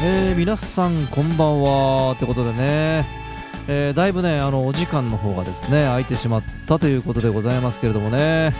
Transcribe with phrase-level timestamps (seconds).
[0.00, 2.14] えー、皆さんこんばんは。
[2.20, 3.04] ということでね、
[3.66, 8.54] えー、だいぶねあのお時間の方がですね空いてしまったということでございますけれどもね、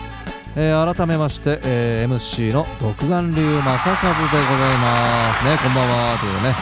[0.56, 5.56] えー、改めまして、え、MC の独眼竜正和でございますね。
[5.62, 6.56] こんばんはというね。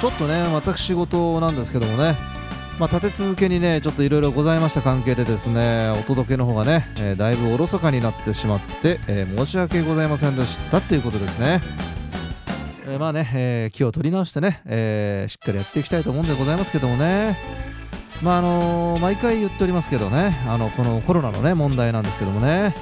[0.00, 2.16] ちょっとね私事なんですけどもね。
[2.78, 4.80] まあ、立て続けにねちょっといろいろございました。
[4.80, 10.80] 関係でですねお届けの方がね、え、だいぶおろそかになってしまって、え、申し訳ございませんでした。
[10.80, 11.60] ということですね。
[12.86, 17.36] えー、まあね、えー、気を取り直してね、えー、しっかりやっていきたいと思うんでございますけどもね、
[18.22, 22.74] まああの毎回言っておりますけどね、あのこのコロナのね問題なんですけどもね、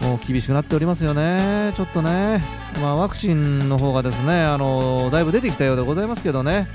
[0.00, 2.40] もう厳しくなっておりますよね、ちょっとね、
[2.80, 6.68] まあ、ワクチンの方がですね、あのだいぶ出てきたようでございますけどね、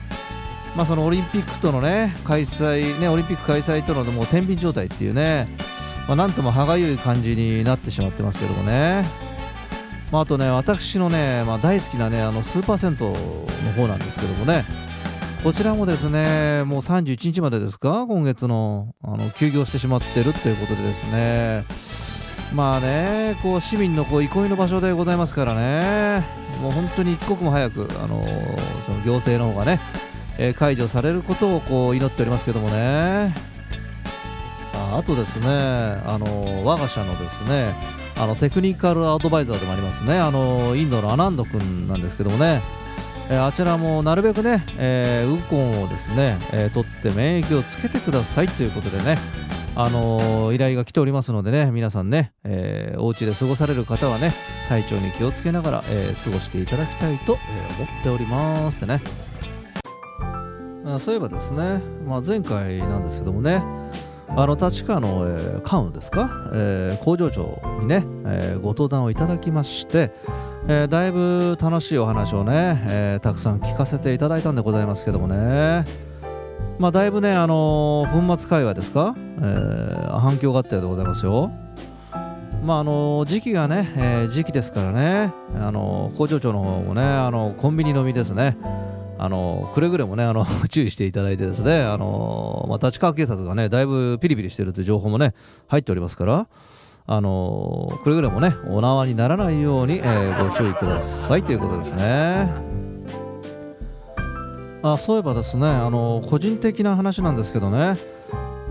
[0.76, 5.48] まあ、そのオリンピックとのね開催、ねオリンピック開催とのもう天秤状態っていうね、
[6.08, 9.27] まあ、なんとも歯がゆい感じになってしまってますけどもね。
[10.12, 13.14] まあ、あとね私のね、まあ、大好きなねあのスーパー銭湯の
[13.76, 14.66] 方なんですけどもね。
[15.44, 18.06] こちらもですねもう31日までですか？
[18.08, 21.64] 今月のあの休業してしまってるということでですね。
[22.54, 26.26] まあねこう市民のこう憩いの場所でございますからね。
[26.62, 28.24] もう本当に一刻も早くあの
[28.86, 29.80] その行政の方がね、
[30.38, 33.36] えー、解除されることをこう祈っておりますけどもね。
[34.74, 37.76] ああとですねあの我が社のですね
[38.20, 40.18] あのテクニカルアドバイザーでもありますね。
[40.20, 42.62] あのインドのアナンド君なんですけどもね、
[43.30, 49.18] えー、あちらもなるべくね、えー、ウコンをですね、えー、取って免疫をつけてくださいということでね。
[49.80, 54.34] あの、依頼が来ておりますのでね皆さんね、えー、お家で過ごされる方はね
[54.70, 59.02] 体調に気をつけながら、え、過ごしていただきたいと、え思っておりますってね。
[60.84, 63.62] あそういえばですね、まあ、前回なんですけどもね
[64.30, 70.12] あの立川の、えー、関羽ですか、えー、工場長にね、えー、ご登壇をいただきまして、
[70.68, 75.86] えー、だいぶ楽しいお話をね、えー、たくさん聞かせていただいたんでございますけどもね。
[76.78, 81.52] まあだいぶねあのー、粉末会話ですか、えー、反響があったようでございますよ。
[82.64, 85.34] まああの時期がね、えー、時期ですからね。
[85.60, 88.58] あの工場長の方もねあのコンビニ飲みですね。
[89.20, 95.34] あのくれぐれもねあの 注意していただいてですねあの、まあ、立川警察がねだいぶピリピリしてるという情報もね
[95.68, 96.48] 入っておりますから
[97.10, 102.78] あのくれぐれもねお縄にならないように、えー、ご注意くださいということですね。
[104.84, 107.96] あそういえばですねあの個人的な話なんですけどね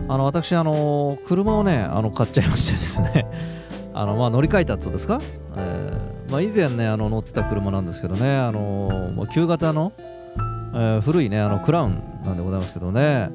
[0.09, 3.27] あの私あの車をねあの買っちゃいましてですね
[3.93, 5.21] あの、まあ、乗り換えたっつうですか、
[5.57, 9.93] えーまあ、以前ねあの乗ってた車なんですけどねあの旧型の
[10.79, 13.31] えー、古いねあのクラウンなんでございますけどね。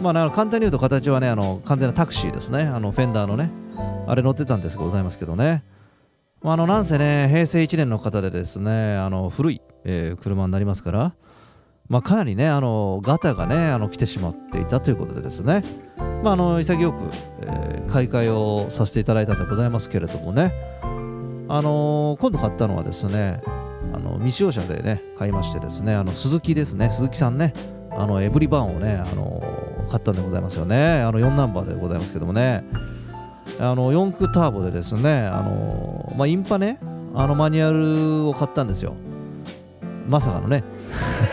[0.00, 2.62] まあ、ね、簡単に言うと形はねあの完全なタクシーですね。
[2.62, 3.50] あのフェンダーのね
[4.06, 5.62] あれ乗ってたんですがございますけどね、
[6.40, 11.14] まあ、あのなんせね平成1年の方でですねあの古い、えー、車になりますから
[11.88, 15.62] まあ、かなりねあのガタがねあの来てしまっていたということでですね、
[16.22, 16.98] まあ、あの潔く、
[17.42, 20.52] えー、買い替えをさせていただいたんでございますけれどもね。
[21.48, 23.40] あのー、今度買ったのはですね
[23.92, 27.52] あの未使用車でね買いましてですねあの鈴木ですね鈴木さんね
[27.90, 29.40] あのエブリバーンをねあの
[29.88, 31.00] 買ったんでございますよね。
[31.00, 32.64] あの4ナンバーでございますけどもね。
[33.58, 36.78] あの4駆ターボでですねあの、まあ、インパね
[37.14, 38.94] あのマニュアルを買ったんですよ。
[40.06, 40.62] まさかのね。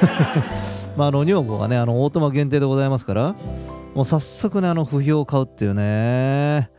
[0.96, 3.36] まああの女房がねあのオートマ限定でございますから
[3.94, 6.70] もう早速ねあの不評を買うっていうね。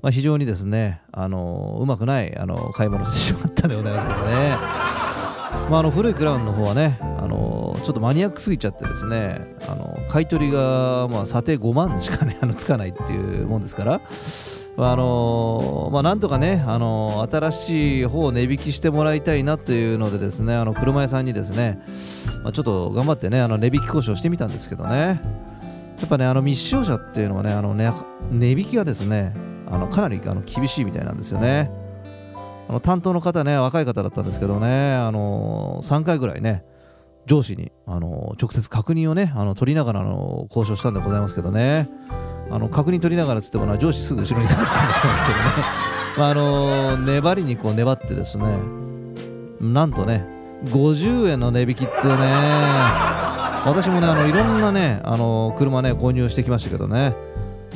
[0.00, 4.83] まあ、非常にですね、あのうまくないあの買い物してしまったんでございますけどね。
[5.70, 14.00] まあ、あの古いクラウンの方はね、あのちょっとマニアックすぎちゃってですね、あの買い取りが、まあ、査定5万しか、ね、あのつかないっていうもんですから、
[14.76, 21.80] まああのまあ、なんとかね、あの新しい方を値引きしてもらいたいなというのでですね、あの車屋さんにですね、
[22.42, 25.20] まあ、ちょっと頑張ってね、あの値引き交渉してみたんですけどね、
[25.98, 27.90] やっぱね、あの未使用車っていうのはね、あのね
[28.30, 29.32] 値引きがですね、
[29.66, 31.70] あのかなりあの厳しいみたいなんですよね。
[32.68, 36.64] あの担当の方ね、若い方だったんですけどね、あの3回ぐらいね、
[37.26, 41.88] 上司にあの直接確認をね、あの取りながらの交渉したんでございますけどね、
[42.50, 45.44] あの確認取りながらつってもな上司すぐ後ろに座ってたんですけどね、
[46.18, 48.44] まあ、あの粘りにこう粘ってですね、
[49.60, 50.26] なんとね、
[50.64, 52.16] 50円の値引きっつうね、
[53.66, 57.14] 私もね、あのいろんなね、あの車ね、購入してきましたけどね、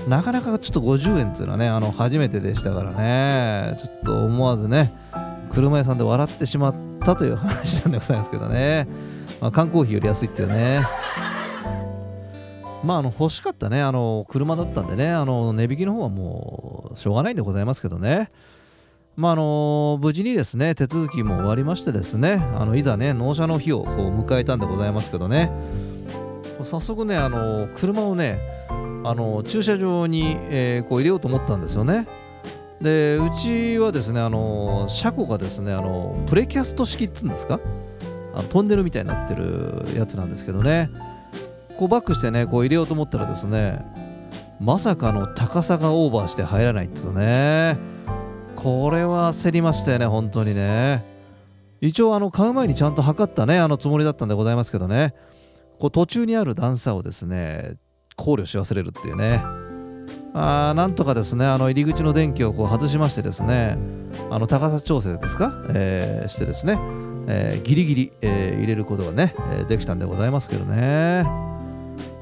[0.07, 3.77] なかなかちょっと50円っていうのはねあの初めてでしたからね。
[3.83, 4.95] ちょっと思わずね
[5.51, 6.75] 車屋さんで笑ってしまっ
[7.05, 8.87] たという話なんでございますけどね、
[9.41, 10.83] まあ、缶コーヒーより安いっていうね。
[12.85, 18.31] まああの欲しかったねあの車だったんでねあの値引きの方はもうしょうがないんでございますけどね。
[19.17, 25.51] まああの無事にですね手続きも終わりましてですねあのいざね納車の日をこう迎えたんでございますけどね。
[26.63, 28.41] 早速ねあの車をね
[29.05, 32.07] あの駐車場に、えー、こう入れようと思ったんですよね。
[32.81, 37.61] でうちはですねあの車庫がですねあのプレキャスト式っつうんですか？
[38.35, 40.91] あのトンネルみたいになってるやつなんですけどね。
[41.77, 43.85] こうバックしてねこう入れようと思ったらですね
[44.61, 47.79] まさかの高さがオーバーして入らないっつうね。
[48.57, 51.05] これは焦りましたよね本当にね。
[51.81, 55.15] 一応あの買う前にちゃんと測ったねあのつもりだったんでございますけどね。
[55.79, 57.77] こう途中にある段差をですね
[58.19, 59.43] 考慮し忘れるっていうね。
[60.35, 63.79] あなんとかですねあの入り口の電気をこう外しましてですね
[64.31, 66.79] あの高さ調整ですか、えー、してですね、
[67.27, 71.25] えー、ギリギリ、えー、入れることがね、えできたんでございますけどね。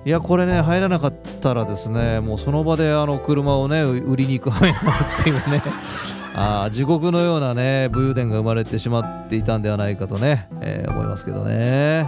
[0.04, 5.62] いやこれね入らなかったらですねもうその場であの車をね売りに行く羽目になるっていうね。
[6.38, 12.06] あ地獄のようなね武勇伝が生まれてしまっていたんではないかとね、え思いますけどね。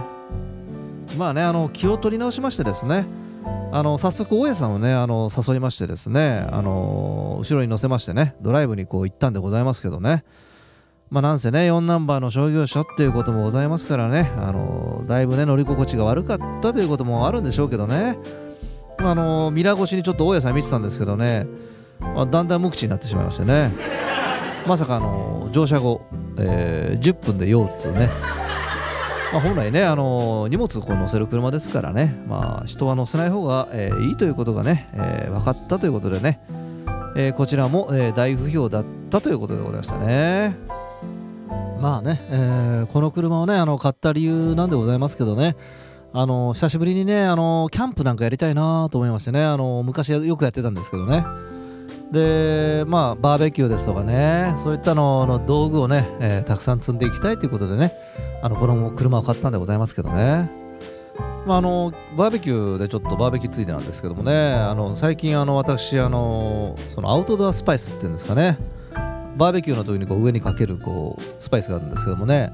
[1.17, 3.05] まあねあの気を取り直しましてですね
[3.71, 10.23] あの早速大家さんをねあの誘いましてですねあの後ろに乗せましてねドライブにこう行ったんでございますけどね。
[11.09, 18.17] まあなんせね4ナンバーの商業車っていうこともございますからねあのだいぶね乗り心地が悪かったということもあるんでしょうけどね。
[18.99, 21.47] あのミラー越しにちょっと大家さん見てたんですけどね、
[21.99, 23.71] まあ、だんだん無口になってしまいましてね。
[24.67, 26.01] まさかあの乗車後、
[26.37, 28.09] えー、10分で用っつうね。
[29.31, 36.41] まあ、本来ね、あの荷物をこう乗せる車ですからね、まあ、人は乗せない方が、えー、いいということがね、えー、分かったということでね、
[37.15, 40.55] えー、こちらも、え大不評だったということでございましたね。
[41.79, 45.55] まあね、えこの車をねあの買った理由なんでございますけどね、
[46.11, 51.23] あの久しぶりにねあのキャンプなんかやりたいなと思いましてねあの昔よくやってたんですけどね
[52.11, 57.93] でまあバーベキューですとかねそういったのの道具をね、えー、たくさん積んでいきたいということでね
[58.41, 60.49] あのこの車を買ったんでございますけどね。
[61.45, 68.57] まあ、あのバーベキューでちょっとバーベキューついてなんですけどもねあの最近あの私あのそのアウトドアスパイスっていうんですかね。
[69.37, 72.51] バーベキューの時にこう上にかけるこうスパイスがあるんですけどもね。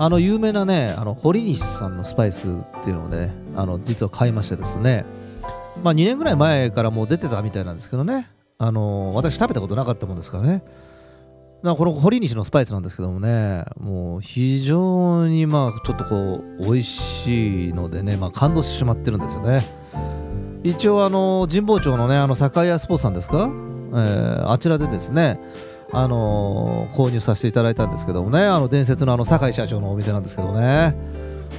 [0.00, 5.04] あの有名なねあの堀西さんのスパイスっていうのをねあの実は買いましてですね。
[5.82, 8.30] まあ2年ぐらい前からもう出てたみたいなんですけどね。
[8.58, 10.62] あの私食べたことなかったもんですからね。
[11.62, 19.64] だこの堀西のスパイスなんですけどもねもう非常にまあちょっとこう美味しいのでね、まあ、感動してしまってるんですよね。
[20.62, 25.40] 一応あの神保町のねあの酒屋スポーツさんですか、えー、あちらでですね
[25.92, 30.94] あの、購入させていただいたんですけどもねあの伝説のあの酒井社長のお店なんですけどね。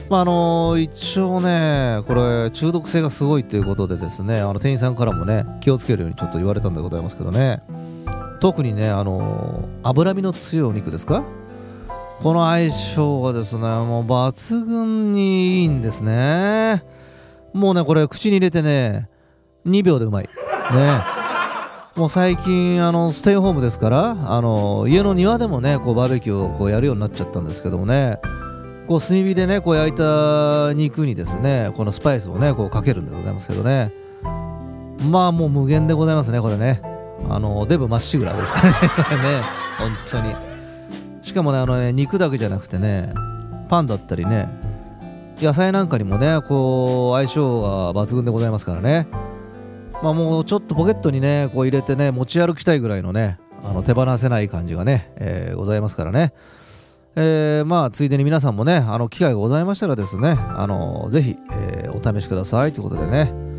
[0.10, 7.62] まああの、一応ねこれ中毒性がすごいということでですねあの店員さんからもね気をつけるようにちょっと言われたんでございますけどね。
[8.40, 11.24] 特にねあの脂身の強いお肉ですか？
[12.22, 16.84] この相性がですねもう抜群にいいんですね。
[17.54, 19.10] もうねこれ口に入れてね
[19.66, 20.30] 2秒でうまい。
[20.74, 21.02] ね。
[21.96, 28.20] もう最近あのステイホームですからあの家の庭でもねこうバーベキューをこうやるようになっちゃったんですけどもね。
[28.90, 33.94] こう炭火でねこう焼いた肉にですねこのスパイスをねこうかけるんでございますけどね。
[35.12, 36.82] まあもう無限でございますねこれね。
[37.30, 38.72] あのデブまっしぐらですかね。
[39.22, 39.42] ね
[39.78, 40.36] 本当に。
[41.22, 43.14] しかもねあのね肉だけじゃなくてね
[43.70, 44.50] パンだったりね
[45.40, 49.08] 野菜なんかにもねこう相性が抜群でございますからね。
[50.02, 56.34] まあもうちょっとポケットにねこう入れてね持ち歩きたいぐらいのねあの手放せない感じがね、えー、ございますからね。
[57.22, 63.50] えー、まあついでに皆さんもねあの機会がございましたらですねあのぜひ、えー、お試しくださいということでね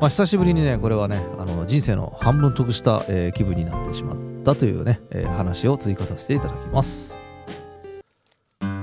[0.00, 7.16] まあ、久しぶりにねこれはねあの人生の半分得した、えー、気分になってしまったというね、え、話を追加させていただきます。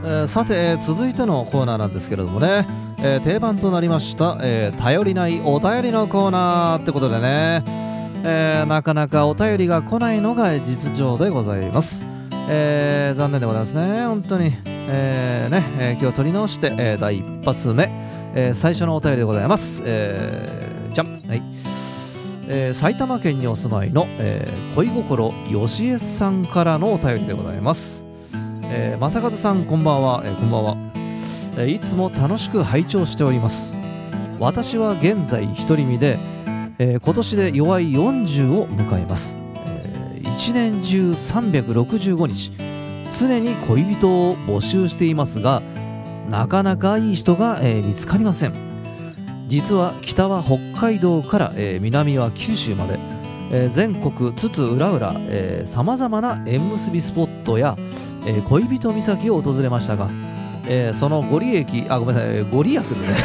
[0.06, 2.66] え、さて、続いてのコーナーなんですけれどもね、
[3.04, 7.66] え、定番となりました、え、頼りないお便りのコーナーってことでね、
[8.24, 12.19] えなかなかお便りが来ないのが実情でございます。
[12.50, 14.52] え残念でございますね、本当に。
[14.66, 15.64] えね。
[15.80, 17.90] え今日取り直して、え第一発目、
[18.36, 19.84] え最初のお便りでございます。
[19.86, 21.60] えじゃん、はい。
[22.52, 28.04] えー、埼玉県にお住まいの、えー、恋心よしえさんからのお便りでございます、
[28.64, 30.78] えー、正和さんこんばんは、えー、こんばんは、
[31.60, 33.76] えー、いつも楽しく拝聴しております。
[34.40, 36.18] 私は現在独り身で、
[36.80, 39.38] えー、今年で弱い40を迎えます、
[40.40, 42.52] えー、1年中365日。
[43.12, 45.64] 常に恋人を募集していますが
[46.30, 48.54] なかなかいい人が、えー、見つかりません。
[49.48, 53.00] 実は北は北海道から、えー、南は九州まで。
[53.52, 57.76] えー全国津々浦々さまざまな縁結びスポットや、
[58.24, 60.08] えー恋人岬を訪れましたが、
[60.68, 63.16] えーそのご利益あごめんなさいご利益ですね。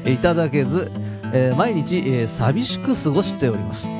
[0.04, 0.90] ねいただけず、
[1.32, 3.90] えー毎日、えー寂しく過ごしております、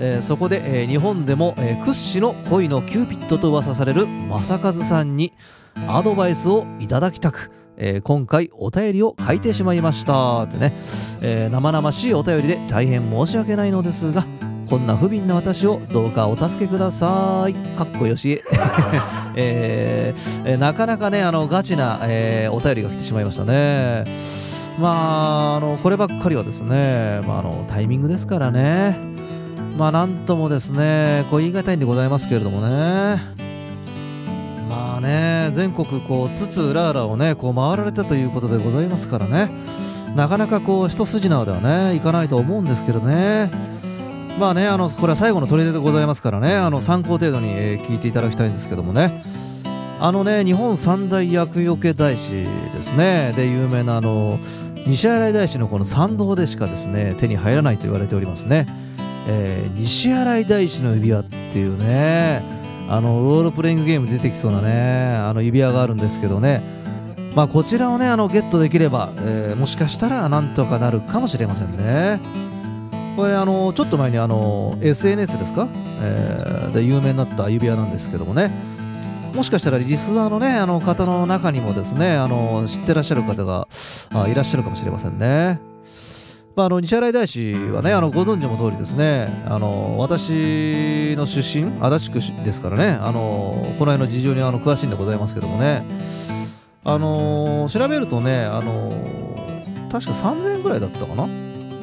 [0.00, 5.32] えーそこで、えー日本でも、えー屈指の恋のキューピッドと噂される政宗さんに
[5.88, 10.72] アドバイスをいただきたく、えー今回お便りを書いてしまいましたってね、
[11.20, 14.24] えー生々しいお便りで大変申し訳ないのですが
[14.68, 17.54] こんな不憫な私をどうかお助けください。
[17.76, 18.42] かっこよし
[19.36, 20.14] え。
[20.58, 24.04] なかなかね、あのガチな、えーお便りが来てしまいましたね。
[24.80, 24.88] ま
[25.52, 28.96] あ、あのこればっかりはですね、まあ、あのタイミングですからね。
[29.76, 33.20] まあ、なんともですね、こう言い難いんでございますけれどもね。
[34.68, 39.50] まあね、全国こう、つつ浦々をね、こう回られたということでございますからね。
[40.14, 43.50] なかなかこう、一筋縄ではね、いかないと思うんですけどね。
[44.38, 49.22] まあね、あのこれは最後の取り出でございますからね、あの参考程度に、え聞いていただきたいんですけどもね、
[50.00, 54.40] あのね、日本三大厄除け大師ですね、で有名なあの
[54.86, 58.66] 西新井大師のこの参道でしかですね手に入らないと言われておりますね、
[59.26, 62.42] えー西新井大師の指輪っていうね、
[62.88, 66.62] あのロールプレイングゲーム出てきそうなね、あの指輪があるんですけどね、
[67.34, 72.20] まあ、こちらをねあのゲットできれば、えーもしかしたらなんとかなるかもしれませんね。
[73.16, 75.68] これあのちょっと前にあの SNS ですか、
[76.02, 78.50] えーで有名になった指輪なんですけどもね
[79.32, 83.68] もしかしたらリスナーのねあの方の中にもですねあの知ってらっしゃる方が
[84.12, 85.73] あいらっしゃるかもしれませんね。
[86.56, 89.28] まあ、あの西新井大師はねあのご存知の通りですね。
[89.46, 92.98] あの私の出身足立区ですからね。
[93.00, 95.84] あのこの辺の事情にあの詳しいんでございますけどもね。
[96.84, 98.92] あの調べるとねあの
[99.90, 101.26] 確か3000円ぐらいだったかな。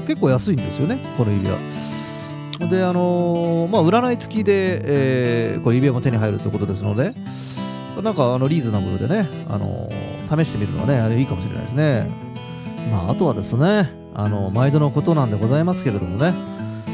[0.07, 1.57] 結構安いんですよねこの指輪
[2.69, 7.13] であのまあ占い付きで、えーこれ指輪も手に入るということですので
[8.01, 9.89] なんかあのリーズナブルでね、あの
[10.27, 12.09] 試してみるのはねあれいいかもしれないですね。
[12.89, 16.33] まああとはですねあの毎度のことなんでございますけれどもね。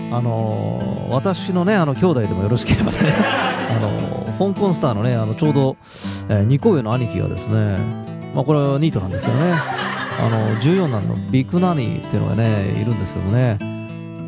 [0.09, 2.97] あの私のねあの兄弟でもよろしければね。
[3.69, 5.77] あの香港スターのねあのちょうど、
[6.29, 7.77] え2個上の兄貴がですね。
[8.33, 9.87] まあこれはニートなんですけどね。
[10.19, 13.59] あの14男のビッグナニーっていうのがねいるんですけどね、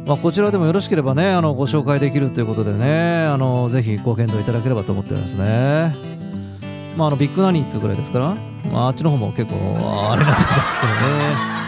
[0.05, 5.95] まあ、こちらでもよろしければねあのご紹介できるということでねあのぜひご検討いただければと思っておりますね、
[6.95, 8.35] まあ、あのビッグナニーっていうぐらいですから、
[8.71, 9.55] まあ、あっちの方も結構
[10.11, 11.58] あれなってますけどね、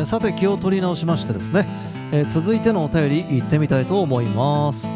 [0.00, 1.66] えーさて気を取り直しましてですね、
[2.10, 4.88] えー続いてのお便り行ってみたいと思います。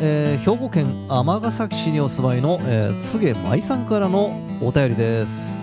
[0.00, 5.56] えー兵庫県尼崎市にお住まいの、えー、柘舞さんからのお便りです。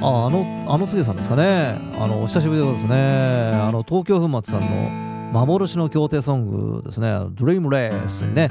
[0.00, 1.76] ああのあの柘さんですかね。
[1.98, 3.50] あのお久しぶりでございますね。
[3.54, 8.48] あの東京粉末さんの幻の協定ソングですね「ドリームレースにね。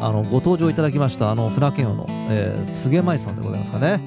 [0.00, 4.00] あのご登場いただきましたあの船健王の、えー、柘舞さんでございますかね、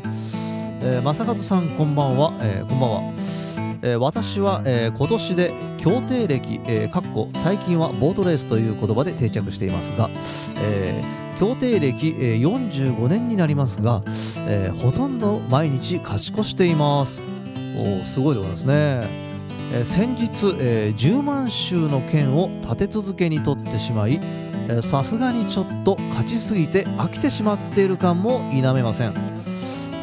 [0.82, 3.47] えー、正和さんこんばんは、えーこんばんは。
[3.82, 10.10] えー私は、えー今年で協定歴、えーかっこ最近はボートレースという言葉で定着していますが、
[10.58, 14.02] えー協定歴、えー45年になりますが、
[14.48, 17.24] えーほとんど毎日勝ち越しています。
[17.78, 18.74] おすごいでございますね、
[19.74, 24.20] えー先日えー10万周の剣を立て続けに取ってしまい
[24.82, 29.14] さすがにちょっと勝ちすぎて飽きてしまっている感も否めません。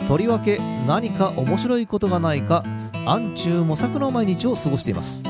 [0.07, 2.63] とりわけ何か面白いことがないか
[3.07, 5.23] 暗中模索の毎日を過ごしています、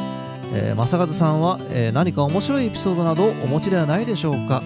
[0.54, 4.62] えー、正和さんは、えー何か面白いエピソードなどお持ちではないでしょうか？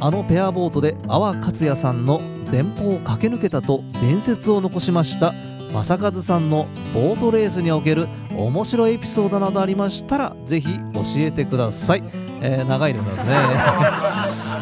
[0.00, 2.20] あのペアボートで阿波克也さんの
[2.50, 5.34] 前方を駆け抜けたと伝説を残しました
[5.74, 12.02] 正和さんのボートレースにおける面白いエピソードなどありましたらぜひ教えてください、
[12.40, 13.32] えー長いでございますね、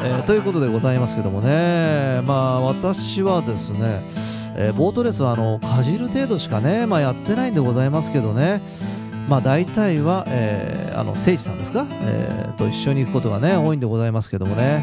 [0.10, 2.20] えーということでございますけどもね。
[2.26, 4.02] まあ私はですね
[4.60, 8.60] えーボートレースはあのかじる程度しかね、まあ、やってないんでございますけどね、
[9.28, 14.82] まあ、大体は、えーあの聖地さんですか、えーと一緒に行くことがね多いんでございますけどもね、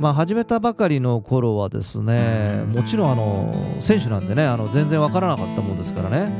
[0.00, 6.32] まあ、始めたばかりの頃はですねもちろんあの選手なんでねあの全然わからなかったもんですからね、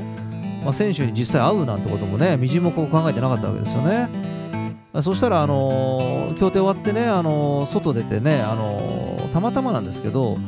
[0.64, 4.08] まあ、選手に実際会うなんてこともねみじんもこう考えてなかったわけですよね。
[5.02, 10.38] そしたら、あの協定終わってね、あの外出てね、あのたまたまなんですけど、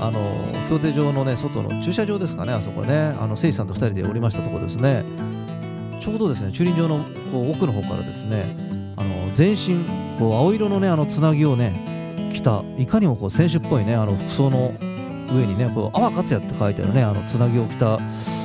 [0.00, 0.34] あの
[0.70, 5.04] 協定場のね外の駐車場ですかね、あそこね、あの誠司さんと2人で降りましたところですね、
[6.00, 8.56] ちょうどですね駐輪場のこう奥の方からですね、
[8.96, 9.84] あの全身
[10.18, 14.72] こう青色のねあのつなぎをね着た、いかにもこう選手っぽいねあの服装の
[15.34, 18.00] 上にね、こう阿波克也って書いてあるねあのつなぎを着た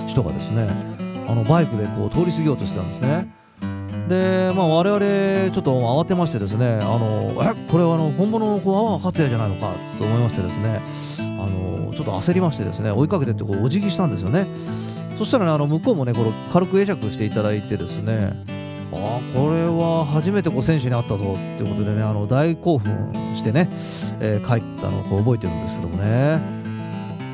[0.06, 0.68] 人がですね、
[1.28, 3.34] あのバイクでこう通り過ぎようとしてたんですね。
[4.10, 10.80] でまあ我々ちょっと慌てましてですねあのえこれはあの本物のこう阿波克也じゃないのかと思いましてですね
[11.46, 14.48] あのちょっと焦りましてですね追いかけてってこうお辞儀したんですよね。
[15.18, 18.34] そしたらねあの向こうもねこれ軽く会釈していただいてですね
[18.92, 23.70] あこれは初めてこう選手に会ったぞっていうことでねあの大興奮してね、
[24.20, 26.66] えー、帰ったのをこう覚えてるんですけどもね。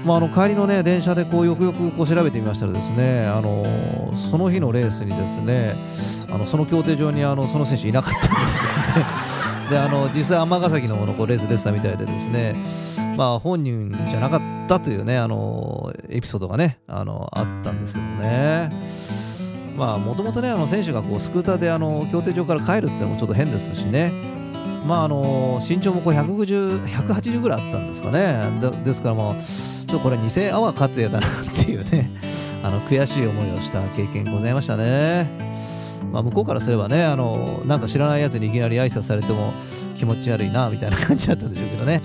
[0.06, 5.76] まあ、あの帰りの、ね、電車でこうよくよくこう調べてみましたらですねあのその日のレースにですね
[6.28, 9.52] あのその競艇場にあのその選手いなかったんですよね。
[9.70, 12.56] であの実際尼崎のこうレースでしたみたいでですね
[13.22, 18.72] まあ本人じゃなかったというねあのエピソードがねあのあったんですけどね。
[19.78, 24.12] まあもともとねあの選手がこうスクーターであの競艇場から帰るっていうのもちょっと変ですしね。
[24.88, 28.40] まああの身長もこう150 180ぐらいあったんですかね。
[28.84, 32.10] ですからまあちょっとこれ偽阿波克也だなっていうね
[32.66, 35.30] あの悔しい思いをした経験ございましたね。
[36.12, 39.54] まあ、向こうからすればねあのなんか知らないやつにいきなり挨拶されても
[39.96, 42.02] 気持ち悪いなみたいな感じだったんでしょうけどね。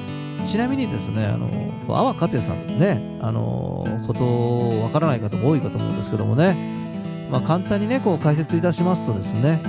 [0.46, 1.48] ちなみにですねあの
[1.88, 6.56] 阿波克也さんねあのことわからない方も多いかと思うんですけどもね、
[7.30, 9.60] まあ、簡単にねこう解説いたしますとですね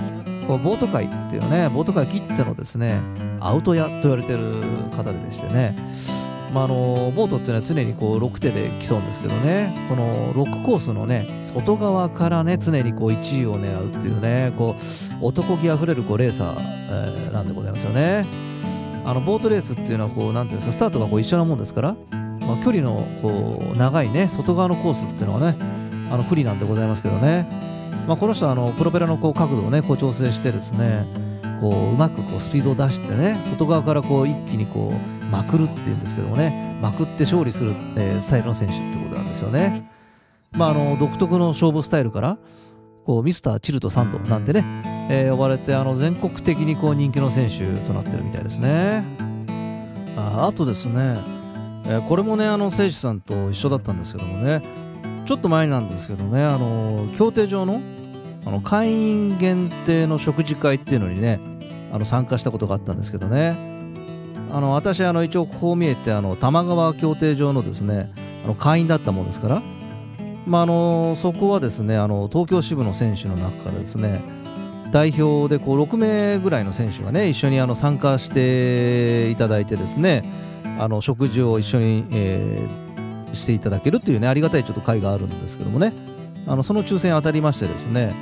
[0.48, 3.02] こうボート界っていうねボート界切ってのですね
[3.40, 4.44] アウト屋と言われてる
[4.96, 5.76] 方ででしてね。
[6.54, 9.76] まあ、あのボートっていうのは常にこう6手で競うんですけどね。
[9.90, 14.76] この6コースのね外側からね常にこう1位を狙うっていうねこ
[15.22, 18.47] う男気あふれるこうレーサー、えー、なんでございますよね。
[19.08, 21.96] あのボートレースっていうのはこうなんていうんですかスタートがこう一緒なもんですから、
[22.42, 25.58] まあ、距離のこう長いね外側のコースっていうのはね
[26.12, 27.48] あの不利なんでございますけどね、
[28.06, 31.06] まあ、この人はあのプロペラのこう角度をねこう調整してですね
[31.62, 39.90] こううまくこうスピードを出してね外側からこう一気にこうまくるっていうんですけどもねまくって勝利する、えー、スタイルの選手ってことなんですよね。
[40.52, 42.38] まあ、あの独特の勝負スタイルから
[43.06, 44.64] こうミスターチルトサンドなんてね、
[45.10, 49.04] えー、呼ばれてあの全国的にこう人気の選手となってるみたいですね。
[50.18, 51.20] ああとですね、
[51.86, 54.64] えー、これもねあの選手さんと一緒だったんですけどもね
[55.26, 57.82] ちょっと前なんですけどねあの競艇場の
[58.46, 61.40] あの会員限定の食事会っていうのにね
[61.92, 63.58] あの参加したことがあったんですけどね
[64.52, 68.12] あの私あの一応こう見えてあの玉川競艇場のですね
[68.46, 69.62] あの会員だったもんですから、
[70.46, 74.22] まあ、あのそこはですねあの東京支部の選手の中からですね
[74.92, 80.24] 代表でこう6名ぐらいの選手がね一緒にあの参加していただいてですね
[80.80, 85.94] あの食事を一緒に、えー、していただけるというねありがたいちょっと会があるんですけどもね。
[86.50, 88.14] あのその抽選当たりましてですね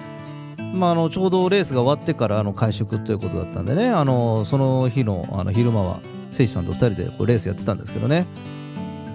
[0.74, 6.00] まあ、あのちょうどレースが終わってからあの会食ということだったんでねあのその日のあの昼間は
[6.32, 8.26] 誠司さんと2人でこうレースやってたんですけどね。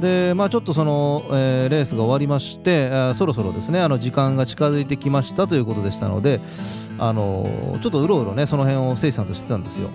[0.01, 6.41] でまあちょっとその、えー、レースが終わりまして、えー、そろそろですねあの時間が近づいてきましたということでしたので
[6.99, 9.91] あのちょっとうろうろねその辺を誠司さんとしてたんですよ。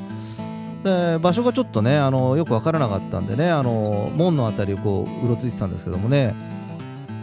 [0.84, 6.36] で場所がちょっとねあのよく分からなかったんでねあの門の辺りをこううろついてたんですけどもね。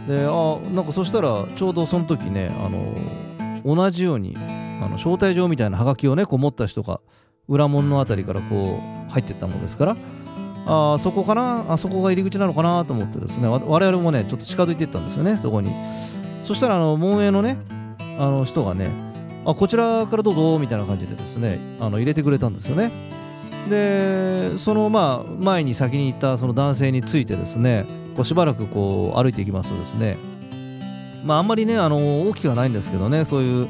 [0.07, 2.93] であなんかそしたらちょうどその時ねあの
[3.63, 6.99] 同じようにあの招待状みたいなハガキをねこう持った人が
[7.47, 9.97] 裏門の辺りからこう入ってったものですから
[10.65, 11.65] あそこかな？
[11.67, 13.47] あそこが入り口なのかなと思ってですね。
[13.47, 15.71] 我々もねちょっと近づいていったんですよねそこに。
[16.43, 17.57] そしたらあの門営のね
[18.17, 18.89] あの人がね
[19.45, 22.91] あこちらからどうぞみたいな感じでですねあの入れてくれたんですよね。
[23.69, 30.17] でそのまあ前に先に行ったその男性についてですねこうしばらくこう歩いていきますとですね
[31.23, 33.67] まああんまりねあの大きくはないんですけどねそういう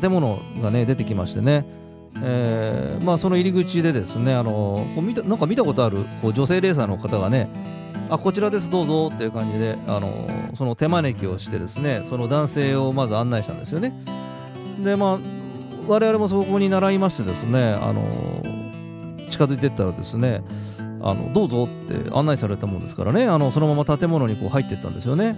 [0.00, 1.75] 建物がね出てきましてね。
[2.22, 7.48] えーまあ、その入り口でですねあのこう見たなんか見たことあるこう女性レーサーの方がね
[8.08, 13.92] あこちらですどうぞっていう感じであのその手招きをしてですねその男性をまず案内したんですよね。
[14.82, 15.18] でまあ
[15.86, 18.42] 我々もそこに習いましてですねあの
[19.30, 20.42] 近づいていったらですね
[21.00, 25.36] あのどうぞって案内されたもんですからねあのそのまま建物にこう入っていったんですよね。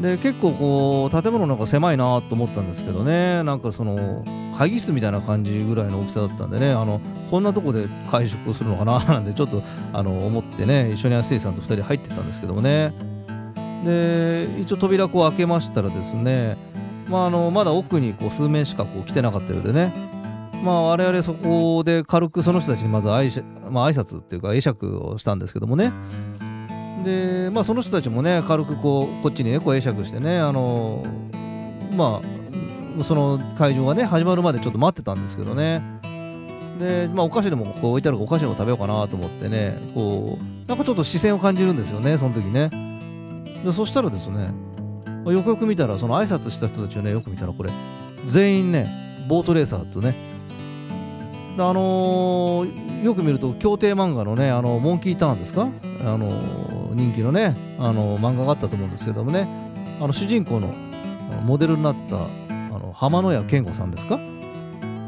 [0.00, 3.42] で結構こう建物なんか狭いなと思ったんですけどね。
[3.42, 4.24] なんかその
[4.56, 6.72] 会議室みたいな感じぐらいの大きさだったんでね。
[6.72, 7.00] あの
[7.30, 10.90] こんなとこで会食をするのかな なんてちょっとあの思ってね。
[10.92, 12.92] 一緒にアステイさんと2人入ってたんですけどもね。
[13.84, 16.56] で一応扉こう開けましたらですね。
[17.08, 19.92] まあ、あのまだ奥にこう数名しかこう来てなかったようでね。
[20.64, 25.92] まあ我々そこで軽くその人たちにまず挨,、まあ、挨拶っていうか会釈をしたんですけどもね。
[27.02, 31.04] でまあその人たちもね軽くこうこっちにねこう会釈してねあの
[31.96, 32.20] ま
[33.00, 35.82] あその会場がね始まるまでちょっと待ってたんですけどね。
[36.78, 42.70] でまあお菓子でもこう置いてあるお菓子でも食べようかなと思ってねこうなんかちょっと視線を感じるんですよねその時ね。
[43.64, 44.50] でそしたらですね
[45.26, 47.70] よくよく見たらその挨拶した人たちをねよく見たらこれ
[48.24, 50.31] 全員ねボートレーサーとね
[51.58, 55.68] あのー、よく見ると協定漫画のねあのモンキーターンですか？
[56.00, 59.46] あのー、人気のねあの漫画があったと思うんですけどもね。
[60.00, 60.68] あの主人公の
[61.44, 62.28] モデルになったあ
[62.78, 64.18] の浜野屋健吾さんですか？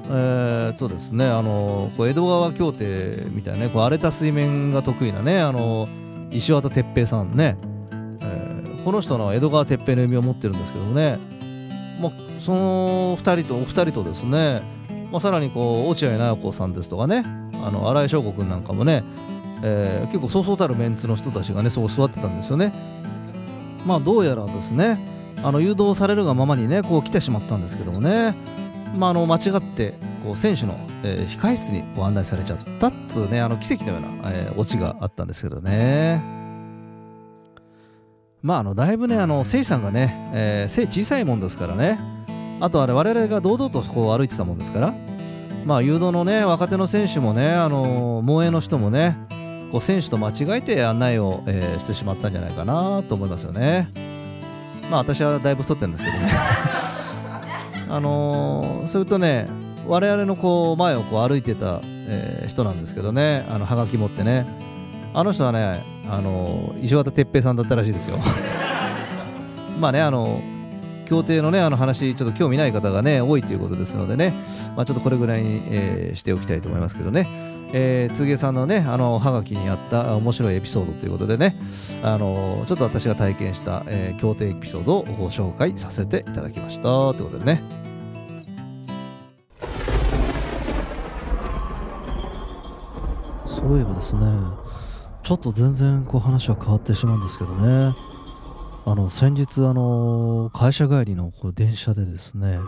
[0.07, 5.89] えー、とですねあのこう江戸川協定みたいなねこう荒れた水面が得意なねあの
[6.31, 7.57] 石渡哲平さんね、
[8.21, 11.19] えー、この人の江戸川哲平の読みを持ってるんですけどもね、
[12.01, 14.61] まあ、その2人とお二人とですね、
[15.15, 17.25] まあ、さらにこう落合直子さんですとかね
[17.63, 19.05] あの新井翔吾君なんかもね、
[19.63, 22.73] えー、結構そうそうたるメンツの人たちがねそう座ってたんですよね。
[23.87, 24.99] まあどうやらですね
[25.45, 28.35] あの誘導されるがままにねこう来てしまったんですけどもね。
[28.99, 36.21] まあ、あの間違ってこう選手の、えー、控室にご案内されちゃったっつうねあの奇跡のような、えー、オチがあったんですけどね。
[38.43, 42.01] まああのだいぶねあのせいさんがね、えー、背小さいもんですからね。
[42.61, 44.95] あとあれ我々が堂々とこう歩いてたもんですから。
[45.65, 49.17] まあ誘導のね若手の選手もねあの盲営の人もね
[49.73, 53.91] こう選手と間違えて案内を、えー、してしまったんじゃないかなと思いますよね。
[54.91, 56.29] まあ私はだいぶ太ってるんですけどね。
[57.89, 59.49] あのー、それとね
[59.87, 63.47] 我々のこう前をこう歩いてた、えー、人なんですけどね。
[63.49, 64.47] あのはがき持ってね。
[65.15, 68.19] あの人はねあの石渡哲平さんだったらしいですよ。
[69.81, 70.41] まあねあの
[71.05, 74.35] 協定のねあの話ちょっと興味ない方がね多いということですのでね、
[74.77, 77.55] まあ、ちょっとこれぐらいに、えー、しておきたいと思いますけどね。
[77.77, 81.57] えー、つげさんのねあのはがきにあった面白いエピソードということでね。
[82.03, 87.63] あのちょっと私が体験した、えー、協定エピソードをご紹介させていただきましたということでね。
[93.47, 94.21] そういえばですね
[95.23, 98.14] ちょっと全然こう話は変わってしまうんですけどね。
[98.87, 102.59] あの先日あの会社帰りのこう電車でですね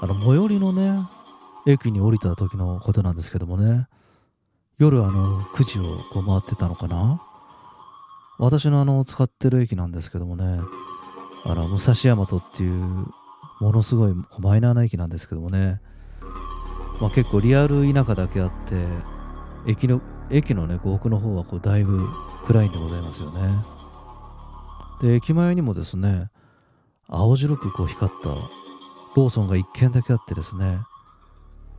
[0.00, 1.06] あの最寄りのね
[1.66, 3.86] 駅に降りた時のことなんですけどもね
[4.78, 7.20] 夜あの9時をこう回ってたのかな？
[8.38, 10.60] 私のあの使ってる駅なんですけどもね
[11.44, 13.06] あの武蔵大和っていう
[13.60, 15.82] ものすごいマイナーな駅なんですけどもね、
[17.02, 18.86] まあ、結構リアル田舎だけあって
[19.66, 22.08] 駅の駅のね奥の方はこうだいぶ
[22.46, 23.79] 暗いんでございますよね。
[25.00, 26.28] で駅前にもですね
[27.08, 30.78] 青白くこう光ったローソンが1軒だけあってですね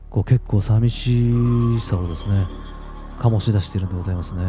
[0.09, 1.31] こう結構寂し
[1.79, 2.47] さをですね
[3.19, 4.43] 醸し出しているんでございますね。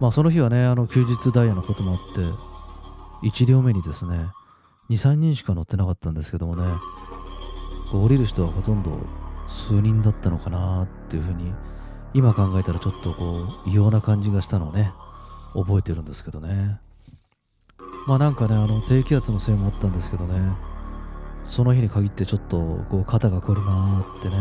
[0.00, 2.20] まあその日はねあの休日ダイヤのこともあって
[3.26, 4.26] 1両目にですね
[4.90, 6.64] 23人しか乗ってなかったんですけどもね
[7.90, 8.90] こう降りる人はほとんど
[9.48, 11.52] 数人だったのかなっていうふうに
[12.12, 14.92] 今考えたらちょっとこう異様な感じがしたのをね
[15.54, 16.80] 覚えてるんですけどね。
[18.06, 20.52] まあなんかねあの低気圧のせいもあったんですけどね。
[21.44, 24.36] その日に限ってちょっとこう肩が凝るなーってね。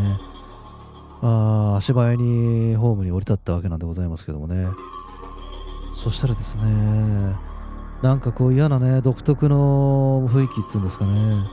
[1.21, 4.67] あ足早にホームに降り立ったわけなんでございますけどもね。
[5.95, 6.63] そしたらですね
[8.01, 11.45] なんかこう嫌なね独特の雰囲気っていうんですかね。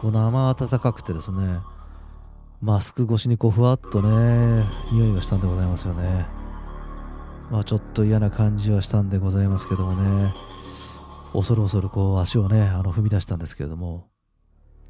[0.00, 1.58] こう生暖かくてですね
[2.60, 6.26] マスク越しにこうふわっとね匂いがしたんでございますよね。
[7.50, 10.34] まあちょっと嫌な感じはしたんでございますけどもね。
[11.32, 14.08] 恐る恐るこう足をねあの踏み出したんですけれども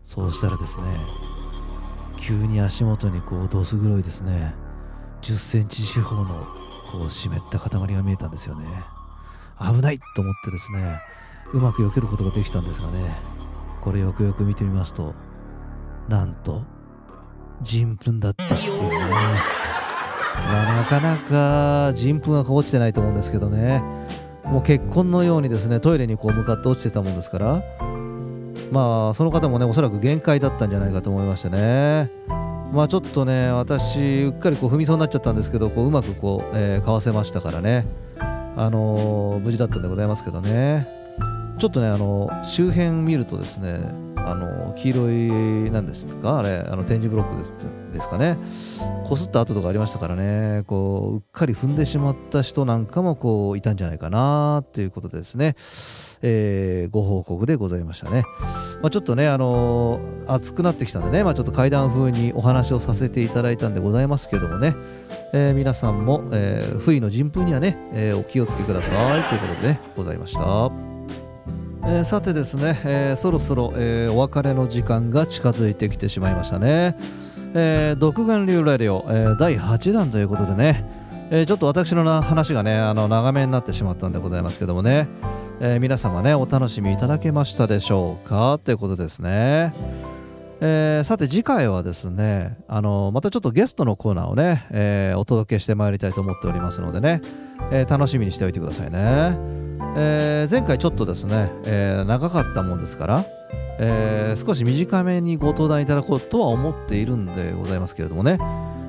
[0.03, 0.85] そうしたらですね
[2.17, 4.55] 急に足元にこうどす黒いですね
[5.23, 6.47] 10センチ四方の
[6.91, 8.67] こう湿った塊が見えたんですよね。
[9.61, 11.01] 危ないと思ってですね
[11.53, 13.17] うまく避けることができたんですがね
[13.81, 15.15] これよくよく見てみますと
[16.09, 16.63] なんと
[17.61, 18.99] 人糞だったっていうね。
[20.39, 23.83] まあ、なかなか人糞は落ちてないと思うんですけどね。
[24.45, 27.63] もう結婚のようにですねトイレにこう向かって落ちてたもんですから
[28.71, 32.11] まあその方もねおそらく限界だったんじゃないかと思いましてね。
[32.73, 37.87] まあちょっとね私うっかりこう踏みそうになっちゃったんですけどこううまくこう、えー、かわせましたからね。
[38.57, 40.87] あのー、無事だったんでございますけどね。
[41.59, 43.81] ちょっとねあの周辺見るとですね
[44.31, 46.39] あの黄色いなんですか？
[46.39, 47.55] あれあの展示ブロックです
[47.93, 48.37] ですかね？
[49.05, 50.65] こすった跡とかありましたからね。
[50.67, 55.55] こううっかり踏んでしまった人なんかもこういたんじゃないかなということですね、
[56.23, 58.25] えー、ご報告でございましたね、
[58.83, 64.75] まあ、ちょっとねあの、暑くなってきたんでね、まあ、ちょっと階段風にお話をさせていただいたんでございますけどもね、
[65.33, 70.88] えー、皆さんも、えー、不意の人風にはね、え、お気をつけくださいということでねございました。
[71.85, 76.97] えー、さてですね、えー、そろそろ、えー、お別れの時間が近づいてきてしまいましたね、
[77.55, 80.85] え、独眼流ラジオ、えー、第8弾ということでね、
[81.31, 85.09] え、ちょっと私のな話がねあの長めになってしまったんでございますけどもね、
[85.61, 88.59] え、皆様ねお楽しみいただけましたでしょうか？
[88.63, 89.73] ということですね。
[90.61, 97.21] えー、さて次回はですねあのまたちょっとゲストのコーナーをね、えー、お届けしてまいりたいと思っておりますのでね、
[97.71, 99.37] えー、楽しみにしておいてくださいね、
[99.97, 103.25] え前回ちょっとですね、え長かったもんですから、
[103.79, 108.39] え少し短めにご登壇いただこうとは思っているんでございますけれどもね、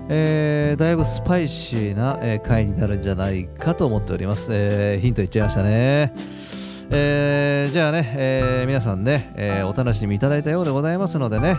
[0.09, 6.58] えだいぶスパイシーな、え回になるんじゃないかと思っております、えヒント言っちゃいましたね。
[6.91, 11.57] えー、じゃあね、えー、皆さんね、えー、お楽しみいただいたようでございますのでね、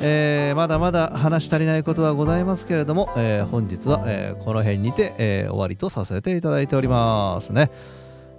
[0.00, 7.70] えまだまだ話し足りないことはございますけれども、え本日は、えこの辺にて、え終わりとさせていただいておりますね、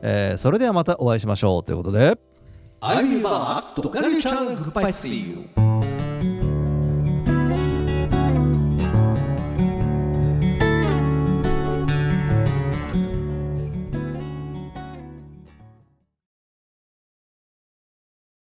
[0.03, 2.17] えそれではまたお会いしましょうということで。
[2.81, 5.66] I'm back to c a r c h a n Goodbye See you